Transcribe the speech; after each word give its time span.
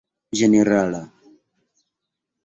ĝenerala 0.37 1.01